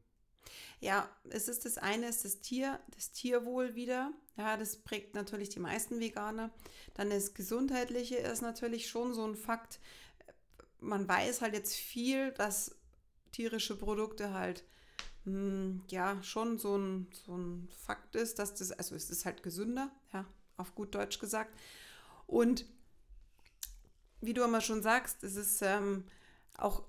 [0.79, 4.11] Ja, es ist das eine, ist das Tier, das Tierwohl wieder.
[4.35, 6.49] Ja, das prägt natürlich die meisten Veganer.
[6.95, 9.79] Dann das Gesundheitliche ist natürlich schon so ein Fakt.
[10.79, 12.75] Man weiß halt jetzt viel, dass
[13.31, 14.63] tierische Produkte halt
[15.25, 19.25] mh, hm, ja schon so ein, so ein Fakt ist, dass das, also es ist
[19.25, 20.25] halt gesünder, ja,
[20.57, 21.55] auf gut Deutsch gesagt.
[22.25, 22.65] Und
[24.21, 26.05] wie du immer schon sagst, es ist ähm,
[26.57, 26.83] auch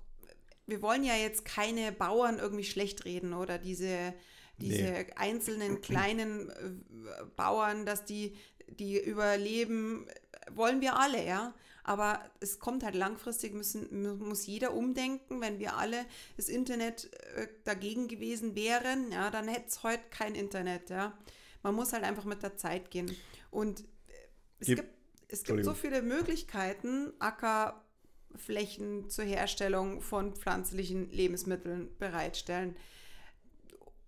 [0.65, 4.13] wir wollen ja jetzt keine Bauern irgendwie schlecht reden oder diese,
[4.57, 5.05] diese nee.
[5.15, 8.35] einzelnen kleinen äh, Bauern, dass die,
[8.67, 10.07] die überleben,
[10.51, 11.53] wollen wir alle, ja.
[11.85, 15.41] Aber es kommt halt langfristig, müssen, muss jeder umdenken.
[15.41, 16.05] Wenn wir alle
[16.37, 21.17] das Internet äh, dagegen gewesen wären, ja, dann hätte es heute kein Internet, ja.
[21.61, 23.13] Man muss halt einfach mit der Zeit gehen.
[23.51, 23.83] Und äh,
[24.59, 24.93] es Gib, gibt,
[25.27, 27.82] es gibt so viele Möglichkeiten, Acker,
[28.35, 32.75] Flächen zur Herstellung von pflanzlichen Lebensmitteln bereitstellen.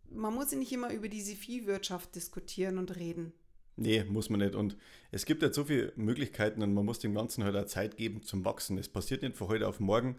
[0.10, 3.34] Man muss nicht immer über diese Viehwirtschaft diskutieren und reden.
[3.78, 4.56] Nee, muss man nicht.
[4.56, 4.78] Und
[5.12, 8.24] es gibt halt so viele Möglichkeiten und man muss dem Ganzen halt auch Zeit geben
[8.24, 8.78] zum Wachsen.
[8.78, 10.18] Es passiert nicht von heute auf morgen,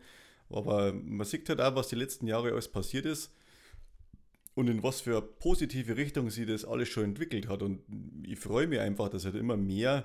[0.50, 3.32] aber man sieht halt auch, was die letzten Jahre alles passiert ist
[4.54, 7.62] und in was für eine positive Richtung sich das alles schon entwickelt hat.
[7.62, 7.80] Und
[8.24, 10.04] ich freue mich einfach, dass halt immer mehr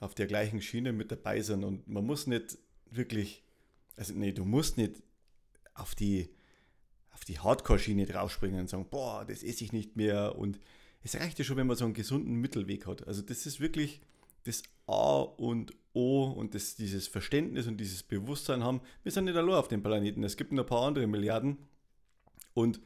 [0.00, 1.64] auf der gleichen Schiene mit dabei sind.
[1.64, 2.58] Und man muss nicht
[2.90, 3.44] wirklich,
[3.96, 5.02] also nee, du musst nicht
[5.74, 6.30] auf die,
[7.12, 10.60] auf die Hardcore-Schiene draufspringen und sagen, boah, das esse ich nicht mehr und
[11.02, 13.06] es reicht ja schon, wenn man so einen gesunden Mittelweg hat.
[13.06, 14.00] Also das ist wirklich
[14.44, 18.80] das A und O und das, dieses Verständnis und dieses Bewusstsein haben.
[19.02, 20.24] Wir sind nicht allein auf dem Planeten.
[20.24, 21.58] Es gibt ein paar andere Milliarden.
[22.54, 22.80] Und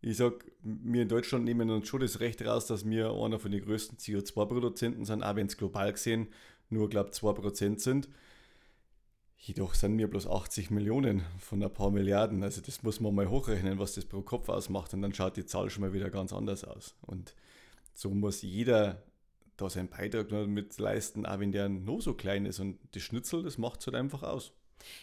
[0.00, 3.52] ich sage, wir in Deutschland nehmen uns schon das Recht raus, dass wir einer von
[3.52, 6.28] den größten CO2-Produzenten sind, auch wenn es global gesehen
[6.70, 8.08] nur, glaube ich, 2% sind.
[9.44, 12.44] Jedoch sind wir bloß 80 Millionen von ein paar Milliarden.
[12.44, 14.94] Also das muss man mal hochrechnen, was das pro Kopf ausmacht.
[14.94, 16.94] Und dann schaut die Zahl schon mal wieder ganz anders aus.
[17.00, 17.34] Und
[17.92, 19.02] so muss jeder
[19.56, 22.60] da seinen Beitrag mit leisten, auch wenn der nur so klein ist.
[22.60, 24.52] Und die Schnitzel, das macht es halt einfach aus.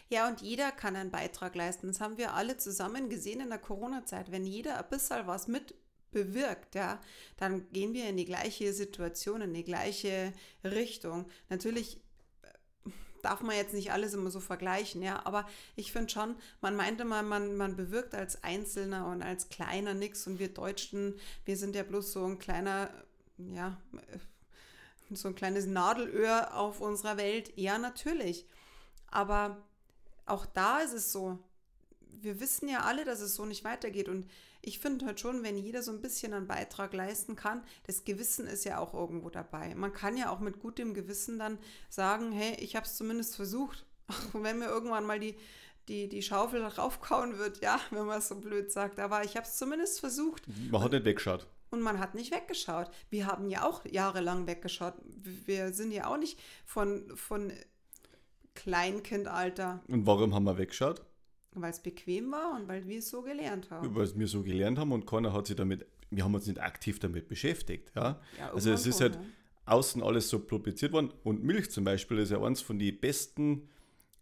[0.08, 1.88] Ja, und jeder kann einen Beitrag leisten.
[1.88, 4.32] Das haben wir alle zusammen gesehen in der Corona-Zeit.
[4.32, 5.76] Wenn jeder ein bisschen was mit
[6.12, 7.02] bewirkt, ja,
[7.36, 10.32] dann gehen wir in die gleiche Situation, in die gleiche
[10.64, 11.26] Richtung.
[11.50, 12.00] Natürlich
[13.22, 17.06] darf man jetzt nicht alles immer so vergleichen, ja, aber ich finde schon, man meinte
[17.06, 21.76] mal, man, man bewirkt als Einzelner und als Kleiner nichts und wir Deutschen, wir sind
[21.76, 22.90] ja bloß so ein kleiner,
[23.38, 23.78] ja,
[25.12, 27.52] so ein kleines Nadelöhr auf unserer Welt.
[27.56, 28.46] Ja, natürlich.
[29.08, 29.58] Aber
[30.26, 31.40] auch da ist es so,
[32.22, 34.30] wir wissen ja alle, dass es so nicht weitergeht und
[34.62, 38.46] ich finde halt schon, wenn jeder so ein bisschen einen Beitrag leisten kann, das Gewissen
[38.46, 39.74] ist ja auch irgendwo dabei.
[39.76, 41.58] Man kann ja auch mit gutem Gewissen dann
[41.90, 43.86] sagen, hey, ich habe es zumindest versucht.
[44.34, 45.36] Und wenn mir irgendwann mal die,
[45.88, 49.46] die, die Schaufel raufkauen wird, ja, wenn man es so blöd sagt, aber ich habe
[49.46, 50.44] es zumindest versucht.
[50.70, 51.48] Man hat nicht weggeschaut.
[51.72, 52.90] Und man hat nicht weggeschaut.
[53.12, 54.96] Wir haben ja auch jahrelang weggeschaut.
[55.06, 57.54] Wir sind ja auch nicht von, von
[58.56, 59.82] Kleinkindalter.
[59.88, 61.02] Und warum haben wir weggeschaut?
[61.54, 63.96] Weil es bequem war und weil wir es so gelernt haben.
[63.96, 67.00] Weil wir so gelernt haben und keiner hat sich damit, wir haben uns nicht aktiv
[67.00, 67.92] damit beschäftigt.
[67.96, 68.22] Ja?
[68.38, 69.22] ja also es ist halt ja.
[69.66, 73.68] außen alles so publiziert worden und Milch zum Beispiel ist ja eines von den besten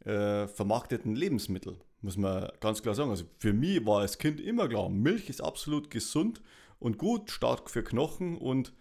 [0.06, 3.10] äh, vermarkteten Lebensmitteln, muss man ganz klar sagen.
[3.10, 6.42] Also für mich war als Kind immer klar, Milch ist absolut gesund
[6.80, 8.74] und gut, stark für Knochen und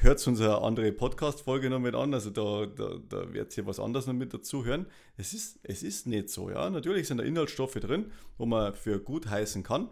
[0.00, 4.06] hört unsere andere Podcast-Folge noch mit an, also da, da, da wird ihr was anderes
[4.06, 4.86] noch mit dazu hören.
[5.16, 6.70] Es ist, es ist nicht so, ja.
[6.70, 9.90] Natürlich sind da Inhaltsstoffe drin, wo man für gut heißen kann.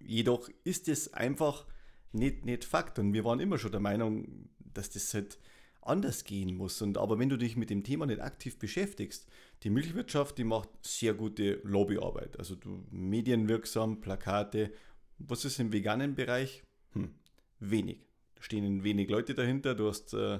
[0.00, 1.66] Jedoch ist es einfach
[2.12, 2.98] nicht, nicht Fakt.
[2.98, 5.38] Und wir waren immer schon der Meinung, dass das halt
[5.82, 6.80] anders gehen muss.
[6.80, 9.26] Und aber wenn du dich mit dem Thema nicht aktiv beschäftigst,
[9.62, 12.38] die Milchwirtschaft, die macht sehr gute Lobbyarbeit.
[12.38, 14.72] Also du medienwirksam, Plakate.
[15.18, 16.62] Was ist im veganen Bereich?
[16.92, 17.14] Hm,
[17.60, 18.13] wenig
[18.44, 20.38] stehen wenig Leute dahinter, du hast äh,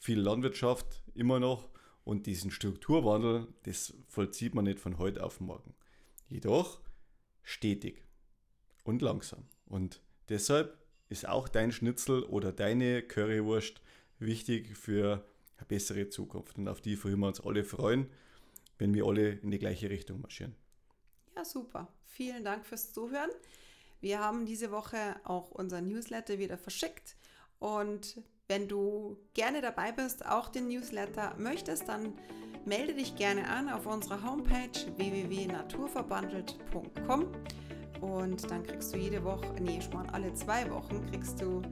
[0.00, 1.68] viel Landwirtschaft immer noch
[2.04, 5.74] und diesen Strukturwandel, das vollzieht man nicht von heute auf morgen.
[6.26, 6.80] Jedoch
[7.42, 8.02] stetig
[8.82, 9.44] und langsam.
[9.66, 10.76] Und deshalb
[11.08, 13.80] ist auch dein Schnitzel oder deine Currywurst
[14.18, 15.24] wichtig für
[15.58, 16.58] eine bessere Zukunft.
[16.58, 18.10] Und auf die würden wir uns alle freuen,
[18.78, 20.56] wenn wir alle in die gleiche Richtung marschieren.
[21.36, 21.86] Ja, super.
[22.04, 23.30] Vielen Dank fürs Zuhören.
[24.00, 27.16] Wir haben diese Woche auch unser Newsletter wieder verschickt.
[27.58, 32.14] Und wenn du gerne dabei bist, auch den Newsletter möchtest, dann
[32.64, 37.26] melde dich gerne an auf unserer Homepage www.naturverbandelt.com
[38.00, 41.62] und dann kriegst du jede Woche, nee, schon alle zwei Wochen kriegst du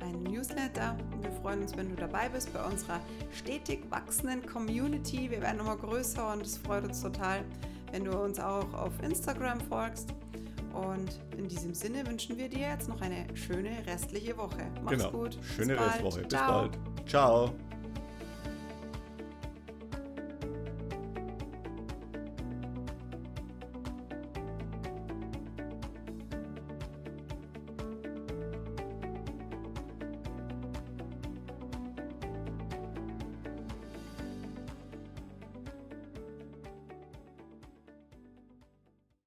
[0.00, 0.96] einen Newsletter.
[1.20, 3.00] Wir freuen uns, wenn du dabei bist bei unserer
[3.32, 5.30] stetig wachsenden Community.
[5.30, 7.44] Wir werden immer größer und es freut uns total,
[7.92, 10.12] wenn du uns auch auf Instagram folgst.
[10.76, 14.70] Und in diesem Sinne wünschen wir dir jetzt noch eine schöne restliche Woche.
[14.82, 15.10] Mach's genau.
[15.10, 15.38] gut.
[15.56, 16.20] Schöne Bis Restwoche.
[16.22, 16.78] Bis bald.
[17.06, 17.54] Ciao.